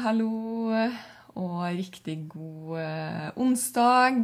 [0.00, 0.72] hallo,
[1.36, 4.22] og riktig god eh, onsdag.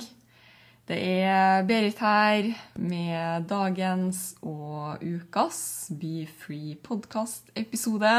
[0.89, 2.47] Det er Berit her
[2.80, 5.59] med dagens og ukas
[6.01, 8.15] Be Free podcast-episode.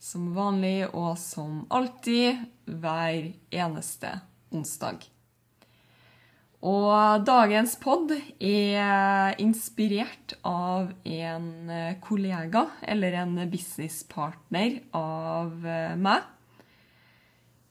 [0.00, 4.14] Som vanlig og som alltid hver eneste
[4.54, 5.02] onsdag.
[6.62, 11.52] Og dagens pod er inspirert av en
[12.00, 16.34] kollega eller en businesspartner av eh, meg.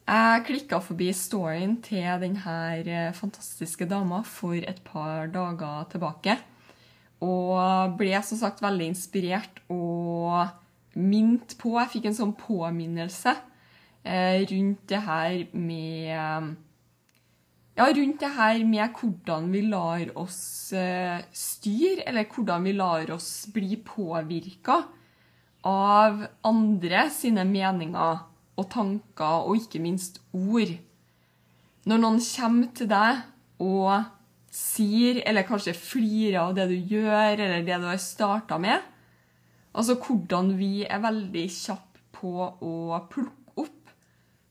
[0.07, 6.37] Jeg klikka forbi storyen til denne fantastiske dama for et par dager tilbake.
[7.19, 10.47] Og ble som sagt veldig inspirert og
[10.95, 13.33] minnet på Jeg fikk en sånn påminnelse
[14.07, 16.55] eh, rundt det her med
[17.75, 23.11] ja, rundt det her med hvordan vi lar oss eh, styre, eller hvordan vi lar
[23.13, 24.79] oss bli påvirka
[25.67, 28.23] av andre sine meninger
[28.57, 30.73] og tanker, og ikke minst ord.
[31.87, 33.23] Når noen kommer til deg
[33.63, 33.91] og
[34.53, 38.81] sier, eller kanskje flirer av det du gjør, eller det du har starta med,
[39.77, 42.33] altså hvordan vi er veldig kjappe på
[42.65, 43.91] å plukke opp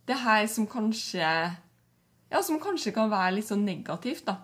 [0.06, 4.40] det her som kanskje ja, som kanskje kan være litt sånn negativt, da.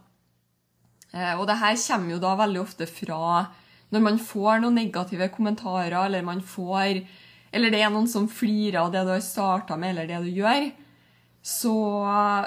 [1.12, 3.48] Eh, og det her kommer jo da veldig ofte fra
[3.92, 7.02] når man får noen negative kommentarer, eller man får
[7.52, 10.30] Eller det er noen som flirer av det du har starta med, eller det du
[10.32, 10.70] gjør,
[11.42, 11.76] så,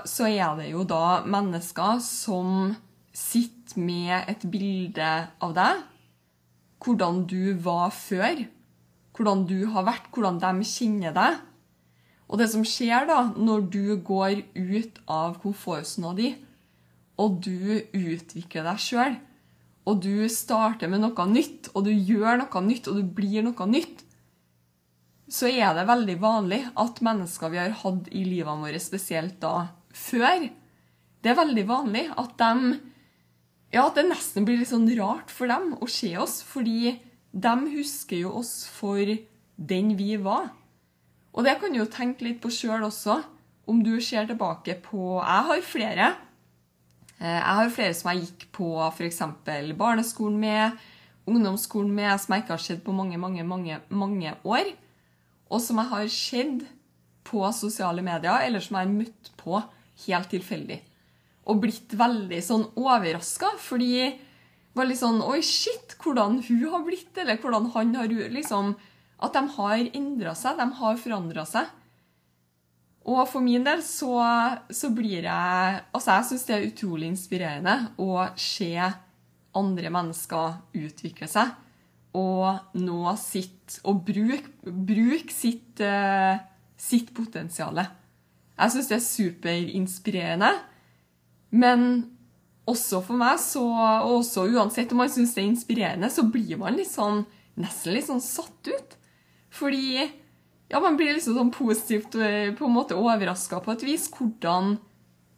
[0.08, 2.74] så er det jo da mennesker som
[3.16, 5.10] sitter med et bilde
[5.44, 5.84] av deg,
[6.84, 8.46] hvordan du var før,
[9.16, 11.38] hvordan du har vært, hvordan de kjenner deg.
[12.26, 16.32] Og det som skjer da, når du går ut av komfortsona di,
[17.22, 19.20] og du utvikler deg sjøl,
[19.86, 23.70] og du starter med noe nytt, og du gjør noe nytt, og du blir noe
[23.70, 24.05] nytt,
[25.32, 29.68] så er det veldig vanlig at mennesker vi har hatt i livene våre, spesielt da
[29.96, 30.50] før,
[31.24, 32.76] det er veldig vanlig at de
[33.74, 36.94] Ja, at det nesten blir litt sånn rart for dem å se oss, fordi
[37.34, 39.02] de husker jo oss for
[39.58, 40.52] den vi var.
[41.36, 43.18] Og det kan du jo tenke litt på sjøl også,
[43.68, 46.08] om du ser tilbake på Jeg har flere.
[47.20, 49.20] Eh, Jeg har flere som jeg gikk på f.eks.
[49.76, 50.78] barneskolen med,
[51.28, 54.72] ungdomsskolen med, som jeg ikke har sett på mange, mange, mange, mange år.
[55.54, 56.66] Og som jeg har sett
[57.26, 59.62] på sosiale medier, eller som jeg har møtt på
[60.06, 60.80] helt tilfeldig.
[61.50, 64.10] Og blitt veldig sånn overraska, fordi
[64.76, 68.76] var litt sånn Oi, shit, hvordan hun har blitt, eller hvordan han har liksom
[69.26, 71.70] at de har endra seg, de har forandra seg.
[73.06, 74.18] Og for min del så,
[74.74, 78.74] så blir jeg Altså, jeg syns det er utrolig inspirerende å se
[79.56, 81.54] andre mennesker utvikle seg
[82.16, 86.38] og nå sitt Og bruke bruk sitt, uh,
[86.78, 87.80] sitt potensial.
[88.56, 90.52] Jeg syns det er superinspirerende.
[91.56, 91.88] Men
[92.70, 96.78] også for meg, og også uansett om man syns det er inspirerende, så blir man
[96.78, 97.24] litt sånn,
[97.62, 98.96] nesten litt sånn satt ut.
[99.56, 104.76] Fordi ja, man blir liksom sånn positivt på en måte overraska på et vis hvordan,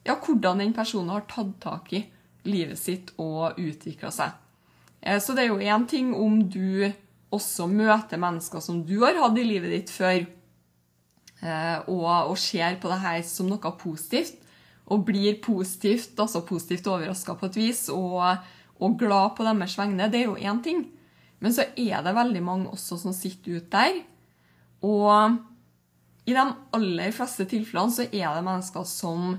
[0.08, 2.04] ja, hvordan den personen har tatt tak i
[2.48, 4.32] livet sitt og utvikla seg.
[4.98, 6.88] Så det er jo én ting om du
[7.30, 10.24] også møter mennesker som du har hatt i livet ditt før,
[11.86, 14.40] og, og ser på det her som noe positivt,
[14.90, 18.42] og blir positivt, altså positivt overraska på et vis, og,
[18.80, 20.08] og glad på deres vegne.
[20.10, 20.86] Det er jo én ting.
[21.38, 24.00] Men så er det veldig mange også som sitter ute der.
[24.82, 25.38] Og
[26.28, 26.44] i de
[26.76, 29.38] aller fleste tilfellene så er det mennesker som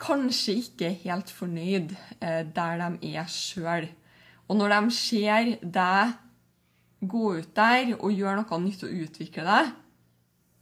[0.00, 3.86] kanskje ikke er helt fornøyd eh, der de er sjøl.
[4.48, 6.14] Og når de ser deg
[7.04, 9.72] gå ut der og gjøre noe nytt og utvikle deg,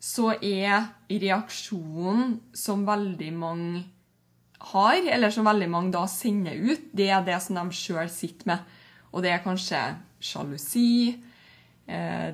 [0.03, 3.83] så er reaksjonen som veldig mange
[4.73, 8.51] har, eller som veldig mange da sender ut, det er det som de sjøl sitter
[8.51, 8.73] med.
[9.13, 9.81] Og det er kanskje
[10.23, 11.15] sjalusi.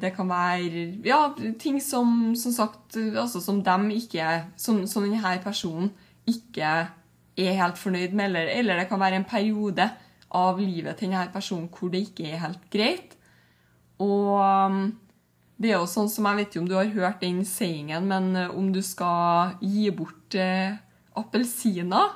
[0.01, 1.23] Det kan være ja,
[1.61, 5.89] ting som som sagt, altså som dem ikke Som, som denne personen
[6.29, 6.69] ikke
[7.39, 9.89] er helt fornøyd med, eller, eller det kan være en periode
[10.35, 13.15] av livet til denne personen hvor det ikke er helt greit.
[14.03, 14.83] Og um,
[15.59, 18.31] det er jo sånn som Jeg vet ikke om du har hørt den sayingen, men
[18.39, 20.77] eh, om du skal gi bort eh,
[21.19, 22.13] appelsiner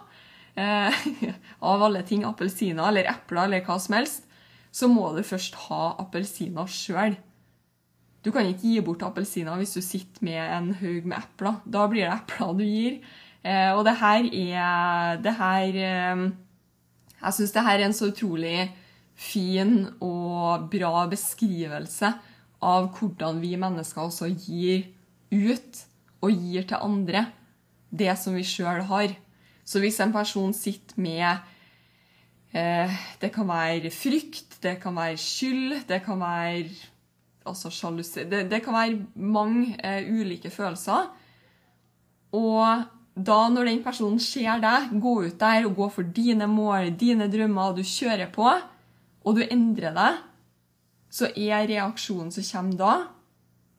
[0.55, 1.03] eh,
[1.73, 4.29] Av alle ting appelsiner eller epler eller hva som helst,
[4.73, 7.19] så må du først ha appelsiner sjøl.
[8.23, 11.59] Du kan ikke gi bort appelsiner hvis du sitter med en haug med epler.
[11.67, 13.01] Da blir det epler du gir.
[13.43, 16.25] Eh, og det her er det her, eh,
[17.23, 18.67] Jeg syns det her er en så utrolig
[19.15, 22.11] fin og bra beskrivelse
[22.63, 24.89] av hvordan vi mennesker også gir
[25.33, 25.83] ut
[26.23, 27.27] og gir til andre
[27.93, 29.13] det som vi sjøl har.
[29.65, 31.37] Så hvis en person sitter med
[32.55, 32.91] eh,
[33.21, 36.71] Det kan være frykt, det kan være skyld, det kan være
[37.47, 41.11] altså sjalusi det, det, kan være mange eh, ulike følelser.
[42.33, 46.95] Og da, når den personen ser deg gå ut der og gå for dine mål,
[46.97, 48.47] dine drømmer, og du kjører på,
[49.23, 50.23] og du endrer deg,
[51.13, 52.95] så er reaksjonen som kommer da,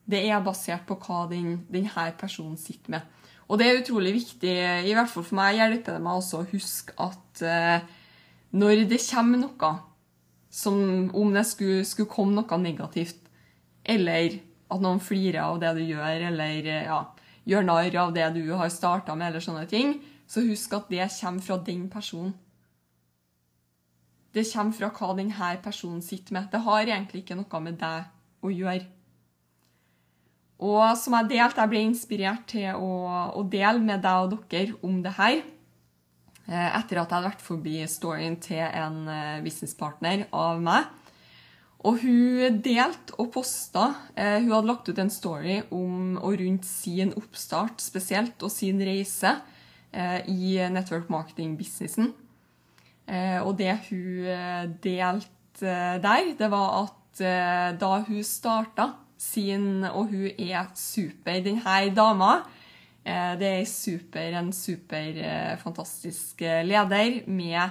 [0.05, 3.09] det er basert på hva den, denne personen sitter med.
[3.49, 4.53] Og det er utrolig viktig,
[4.85, 7.83] i hvert fall for meg hjelper det meg også å huske at eh,
[8.53, 9.73] når det kommer noe
[10.53, 10.77] som
[11.17, 13.17] om det skulle, skulle komme noe negativt,
[13.83, 14.37] eller
[14.73, 16.99] at noen flirer av det du gjør, eller ja,
[17.49, 19.97] gjør narr av det du har starta med, eller sånne ting,
[20.29, 22.33] så husk at det kommer fra den personen.
[24.33, 26.49] Det kommer fra hva denne personen sitter med.
[26.49, 28.07] Det har egentlig ikke noe med deg
[28.41, 28.87] å gjøre.
[30.63, 32.93] Og som jeg delte, jeg ble inspirert til å,
[33.35, 35.43] å dele med deg og dere om det her.
[36.47, 40.89] Eh, etter at jeg hadde vært forbi storyen til en eh, businesspartner av meg.
[41.83, 46.67] Og hun delte og posta eh, Hun hadde lagt ut en story om og rundt
[46.67, 49.39] sin oppstart spesielt, og sin reise
[49.93, 52.07] i network marketing-businessen.
[53.45, 57.21] Og det hun delte der, det var at
[57.77, 58.87] da hun starta
[59.21, 61.37] sin Og hun er super.
[61.45, 62.31] Denne dama
[63.05, 65.21] det er super, en super
[65.61, 67.69] fantastisk leder med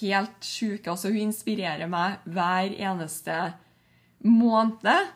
[0.00, 0.90] helt sjuke.
[0.90, 3.38] Altså, hun inspirerer meg hver eneste
[4.26, 5.14] måned.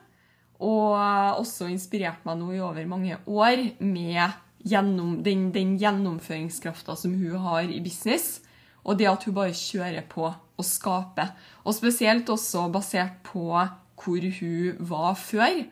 [0.63, 0.95] Og
[1.43, 7.39] også inspirert meg nå i over mange år med gjennom, den, den gjennomføringskrafta som hun
[7.43, 8.41] har i business.
[8.87, 11.33] Og det at hun bare kjører på og skaper.
[11.67, 13.49] Og spesielt også basert på
[14.03, 15.65] hvor hun var før.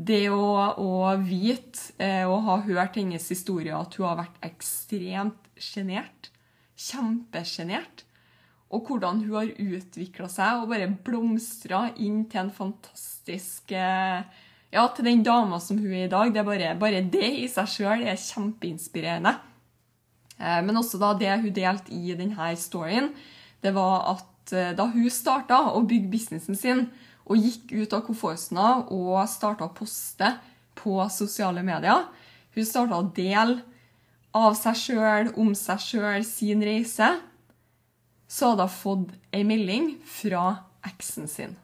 [0.00, 0.46] Det å,
[0.80, 6.30] å vite eh, og ha hørt hennes historie, at hun har vært ekstremt sjenert.
[6.80, 8.06] Kjempesjenert
[8.70, 14.22] og hvordan hun har utvikla seg og bare blomstra inn til en fantastisk eh,
[14.70, 16.28] Ja, til den dama som hun er i dag.
[16.30, 19.32] Det bare, bare det i seg sjøl er kjempeinspirerende.
[20.38, 23.10] Eh, men også da det hun delte i denne storyen,
[23.64, 26.84] det var at eh, da hun starta å bygge businessen sin
[27.26, 30.30] og gikk ut av komfortsona og starta å poste
[30.78, 32.06] på sosiale medier
[32.54, 33.60] Hun starta å dele
[34.34, 37.10] av seg sjøl, om seg sjøl, sin reise
[38.30, 40.44] så hadde hun fått ei melding fra
[40.86, 41.56] eksen sin.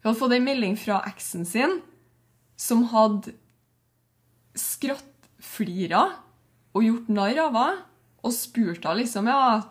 [0.00, 1.78] Hun hadde fått ei melding fra eksen sin
[2.60, 3.32] som hadde
[4.58, 6.02] skrattflira
[6.76, 7.86] og gjort narr av henne.
[8.20, 9.62] Og spurt henne liksom ja,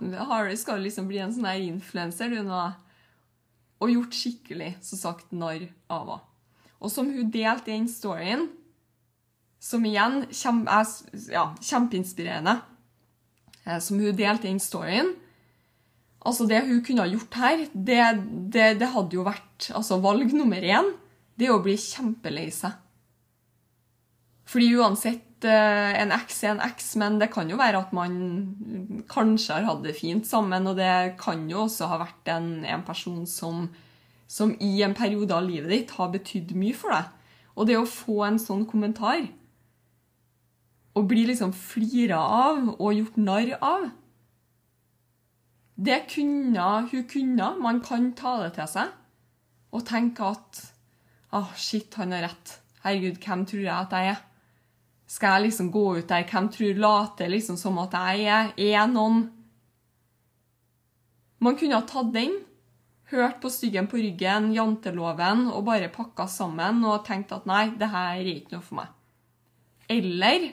[0.57, 2.63] skal liksom bli en sånn her influenser du nå?
[3.79, 6.25] Og gjort skikkelig som sagt narr av henne.
[6.79, 8.47] Og som hun delte den storyen,
[9.59, 10.91] som igjen er
[11.27, 12.53] ja, kjempeinspirerende,
[13.65, 15.11] eh, som hun delte den storyen,
[16.27, 18.03] Altså Det hun kunne ha gjort her, det,
[18.51, 20.93] det, det hadde jo vært altså valg nummer én.
[21.39, 22.75] Det å bli kjempelei seg.
[24.49, 29.05] Fordi uansett eh, En eks er en eks, men det kan jo være at man
[29.11, 30.67] kanskje har hatt det fint sammen.
[30.67, 33.67] Og det kan jo også ha vært en, en person som,
[34.27, 37.15] som, i en periode av livet ditt har betydd mye for deg.
[37.55, 39.27] Og det å få en sånn kommentar,
[40.97, 43.85] og bli liksom flira av og gjort narr av
[45.79, 47.53] det kunne hun kunne.
[47.61, 48.95] Man kan ta det til seg
[49.69, 50.63] og tenke at
[51.37, 52.55] oh, shit, han har rett.
[52.83, 54.21] Herregud, hvem tror jeg at jeg er?
[55.09, 56.27] Skal jeg liksom gå ut der?
[56.29, 59.23] Hvem tror later liksom som at jeg er, er noen?
[61.39, 62.35] Man kunne ha tatt den,
[63.09, 67.87] hørt på Styggen på ryggen, janteloven, og bare pakka sammen og tenkt at nei, det
[67.89, 68.91] her er ikke noe for meg.
[69.89, 70.49] Eller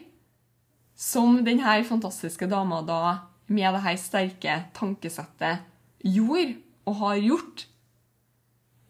[0.96, 3.00] som denne fantastiske dama da
[3.46, 5.64] med det her sterke tankesettet
[6.02, 7.66] gjorde og har gjort,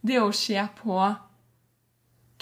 [0.07, 0.99] det å se på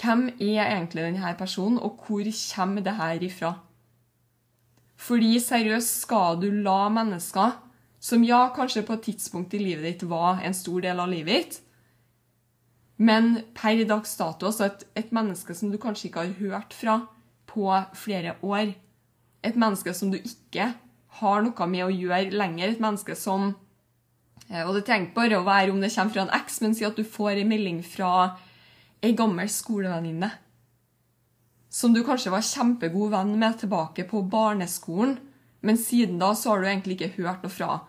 [0.01, 3.53] hvem er egentlig denne personen, og hvor kommer det her ifra?
[4.95, 7.55] Fordi seriøst skal du la mennesker
[8.05, 11.33] som ja, kanskje på et tidspunkt i livet ditt var en stor del av livet
[11.33, 11.61] ditt,
[12.97, 16.99] men per dags dato altså et, et menneske som du kanskje ikke har hørt fra
[17.49, 17.67] på
[17.97, 18.71] flere år,
[19.43, 20.69] et menneske som du ikke
[21.19, 23.53] har noe med å gjøre lenger, et menneske som
[24.49, 26.87] eh, Og det trenger bare å være om det kommer fra en eks, men si
[26.87, 28.11] at du får en melding fra
[29.05, 30.31] ei gammel skolevenninne
[31.75, 35.17] som du kanskje var kjempegod venn med tilbake på barneskolen,
[35.65, 37.79] men siden da så har du egentlig ikke hørt noe fra.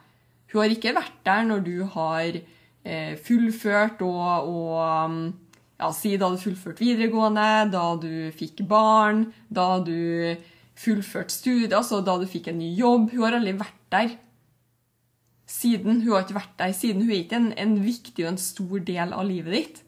[0.50, 5.20] Hun har ikke vært der når du har eh, fullført og, og mm,
[5.76, 10.34] ja, Si da du fullførte videregående, da du fikk barn, da du
[10.76, 13.10] fullførte studier, altså da du fikk en ny jobb.
[13.14, 14.14] Hun har aldri vært der.
[15.46, 18.40] Siden hun har ikke vært der, siden hun er ikke en, en viktig og en
[18.42, 19.82] stor del av livet ditt.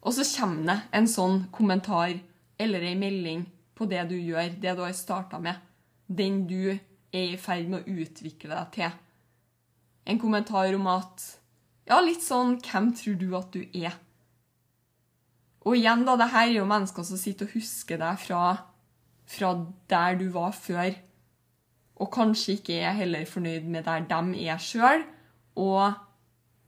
[0.00, 2.14] Og så kommer det en sånn kommentar
[2.60, 3.44] eller ei melding
[3.76, 5.58] på det du gjør, det du har starta med.
[6.06, 8.94] Den du er i ferd med å utvikle deg til.
[10.06, 11.26] En kommentar om at
[11.90, 13.96] Ja, litt sånn Hvem tror du at du er?
[15.66, 18.44] Og igjen, da, det her er jo mennesker som sitter og husker deg fra,
[19.30, 19.54] fra
[19.90, 20.96] der du var før.
[22.00, 25.04] Og kanskje ikke er heller fornøyd med der de er sjøl.
[25.56, 25.92] Og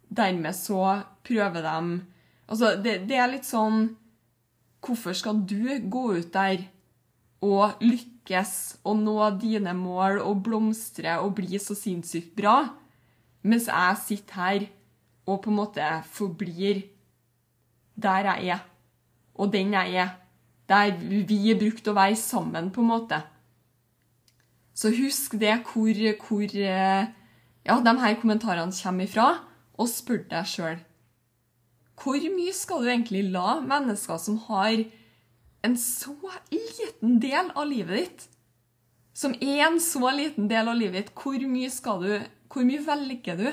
[0.09, 2.02] dermed så prøver de
[2.52, 3.95] Altså, det, det er litt sånn
[4.83, 6.64] Hvorfor skal du gå ut der
[7.42, 12.57] og lykkes og nå dine mål og blomstre og bli så sinnssykt bra,
[13.47, 14.66] mens jeg sitter her
[15.26, 16.83] og på en måte forblir
[17.95, 18.62] der jeg er,
[19.38, 20.12] og den jeg er,
[20.73, 23.21] der vi er brukt å være sammen, på en måte.
[24.75, 29.29] Så husk det hvor, hvor ja, de her kommentarene kommer ifra,
[29.76, 30.81] og spør deg sjøl
[32.02, 34.75] hvor mye skal du egentlig la mennesker som har
[35.62, 36.14] en så
[36.50, 38.25] liten del av livet ditt,
[39.14, 41.71] som er en så liten del av livet ditt, hvor mye
[42.02, 42.12] du
[42.52, 43.47] Hvor mye velger du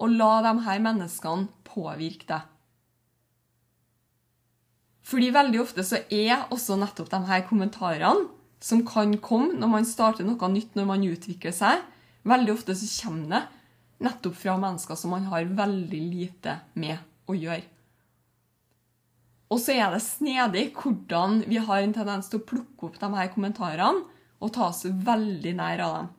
[0.00, 2.46] å la de her menneskene påvirke deg?
[5.08, 8.28] Fordi veldig ofte så er også nettopp de her kommentarene
[8.60, 11.80] som kan komme når man starter noe nytt, når man utvikler seg,
[12.28, 13.42] veldig ofte så kommer det
[14.04, 16.98] nettopp fra mennesker som man har veldig lite med
[17.28, 17.64] å gjøre.
[19.48, 23.08] Og så er det snedig hvordan vi har en tendens til å plukke opp de
[23.14, 24.04] her kommentarene
[24.38, 26.10] og ta oss veldig nær av dem.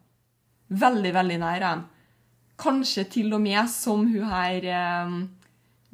[0.81, 1.83] Veldig, veldig nær av dem.
[2.59, 5.13] Kanskje til og med som hun her eh,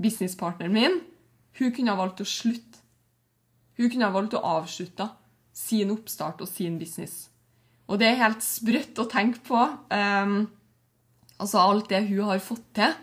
[0.02, 0.98] businesspartneren min.
[1.60, 2.75] Hun kunne ha valgt å slutte.
[3.76, 5.10] Hun kunne ha valgt å avslutte
[5.56, 7.30] sin oppstart og sin business.
[7.88, 9.60] Og det er helt sprøtt å tenke på.
[9.92, 10.46] Um,
[11.38, 12.96] altså alt det hun har fått til.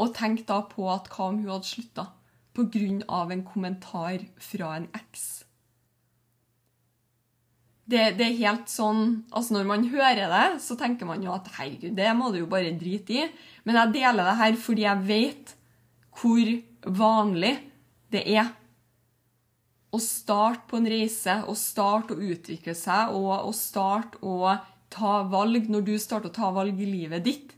[0.00, 2.08] Og tenk da på at hva om hun hadde slutta
[2.54, 3.32] pga.
[3.32, 5.44] en kommentar fra en eks?
[7.84, 11.50] Det, det, er helt sånn Altså, når man hører det, så tenker man jo at
[11.58, 13.26] herregud, det må du jo bare drite i.
[13.64, 15.54] Men jeg deler det her fordi jeg vet
[16.14, 16.54] hvor
[16.84, 17.56] vanlig
[18.14, 18.54] det er
[19.94, 24.56] å starte på en reise, og starte å utvikle seg og, og starte å
[24.94, 27.54] ta valg når du starter å ta valg i livet ditt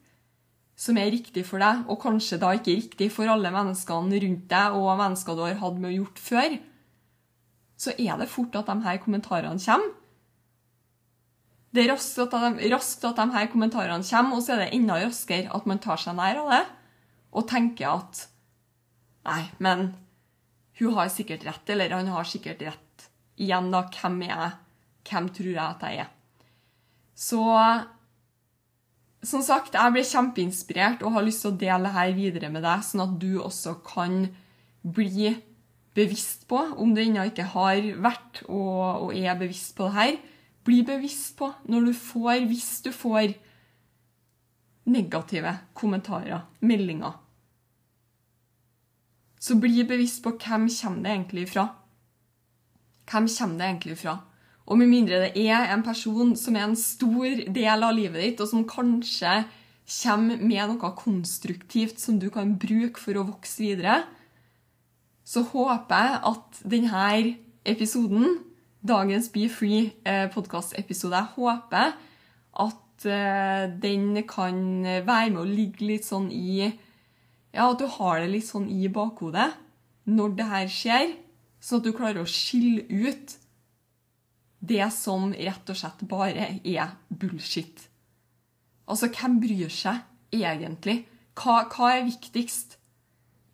[0.77, 4.77] som er riktig for deg, og kanskje da ikke riktig for alle menneskene rundt deg
[4.77, 6.57] og mennesker du har hatt med å gjort før,
[7.81, 9.95] så er det fort at de her kommentarene kommer.
[11.73, 14.71] Det er raskt at, de, raskt at de her kommentarene kommer, og så er det
[14.77, 16.65] enda raskere at man tar seg nær av det
[17.37, 18.27] og tenker at
[19.27, 19.89] Nei, men
[20.81, 23.09] hun har sikkert rett, eller han har sikkert rett.
[23.41, 24.55] Igjen, da, hvem er jeg?
[25.07, 26.11] Hvem tror jeg at jeg er?
[27.17, 27.43] Så
[29.27, 32.85] som sagt, jeg ble kjempeinspirert og har lyst til å dele dette videre med deg,
[32.85, 34.27] sånn at du også kan
[34.87, 35.33] bli
[35.97, 40.19] bevisst på, om du ennå ikke har vært og, og, er bevisst på det her,
[40.67, 43.33] bli bevisst på når du får, hvis du får
[44.93, 47.17] negative kommentarer, meldinger.
[49.41, 51.67] Så bli bevisst på hvem kommer det egentlig fra.
[53.11, 54.17] Hvem kommer det egentlig fra?
[54.67, 58.41] Og med mindre det er en person som er en stor del av livet ditt,
[58.43, 59.45] og som kanskje
[59.87, 64.01] kommer med noe konstruktivt som du kan bruke for å vokse videre,
[65.27, 67.05] så håper jeg at denne
[67.67, 68.41] episoden,
[68.87, 71.95] dagens Be Free-podkast-episode, eh, jeg håper
[72.67, 74.59] at eh, den kan
[75.07, 76.71] være med å ligge litt sånn i
[77.57, 79.49] Ja, at du har det litt sånn i bakhodet
[80.07, 81.13] når det her skjer,
[81.59, 83.37] sånn at du klarer å skille ut
[84.67, 87.87] det som rett og slett bare er bullshit.
[88.87, 90.05] Altså, hvem bryr seg
[90.37, 91.01] egentlig?
[91.37, 92.77] Hva, hva er viktigst?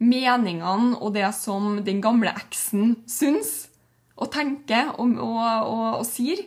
[0.03, 3.69] Meningene og det som den gamle eksen syns
[4.19, 5.39] og tenker og, og,
[5.71, 6.43] og, og sier?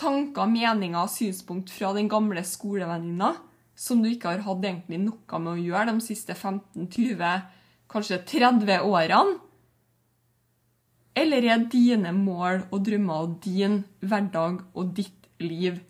[0.00, 3.34] tanker, meninger og synspunkt fra den gamle skolevenninna
[3.80, 7.46] som du ikke har hatt egentlig noe med å gjøre de siste 15-20,
[7.90, 9.38] kanskje 30 årene?
[11.16, 15.80] Eller er dine mål og drømmer og din hverdag og ditt liv,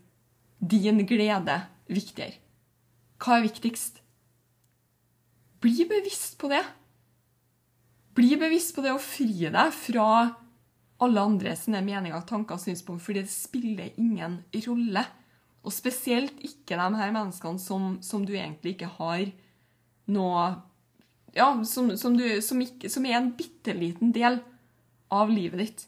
[0.58, 1.58] din glede,
[1.90, 2.38] viktigere?
[3.20, 3.98] Hva er viktigst?
[5.60, 6.62] Bli bevisst på det.
[8.16, 10.06] Bli bevisst på det å fri deg fra
[11.00, 15.04] alle andre sine meninger, tanker og synspunkter, fordi det spiller ingen rolle.
[15.66, 19.28] Og spesielt ikke de her menneskene som, som du egentlig ikke har
[20.10, 20.48] noe
[21.30, 24.40] Ja, som, som, du, som, ikke, som er en bitte liten del
[25.14, 25.84] av livet ditt.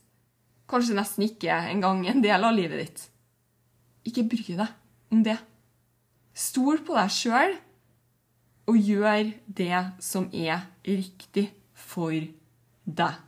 [0.71, 3.03] Kanskje nesten ikke engang en del av livet ditt.
[4.07, 5.35] Ikke bry deg om det.
[6.31, 7.57] Stol på deg sjøl,
[8.71, 13.19] og gjør det som er riktig for deg.